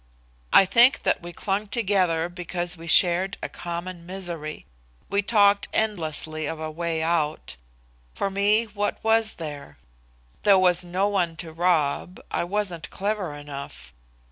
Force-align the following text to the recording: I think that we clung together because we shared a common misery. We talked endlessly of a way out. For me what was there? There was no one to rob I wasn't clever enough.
I 0.51 0.65
think 0.65 1.03
that 1.03 1.21
we 1.21 1.31
clung 1.31 1.67
together 1.67 2.27
because 2.27 2.75
we 2.75 2.87
shared 2.87 3.37
a 3.43 3.47
common 3.49 4.03
misery. 4.03 4.65
We 5.11 5.21
talked 5.21 5.67
endlessly 5.73 6.47
of 6.47 6.59
a 6.59 6.71
way 6.71 7.03
out. 7.03 7.55
For 8.15 8.31
me 8.31 8.65
what 8.65 8.97
was 9.03 9.35
there? 9.35 9.77
There 10.41 10.57
was 10.57 10.83
no 10.83 11.07
one 11.07 11.35
to 11.35 11.53
rob 11.53 12.19
I 12.31 12.43
wasn't 12.45 12.89
clever 12.89 13.35
enough. 13.35 13.93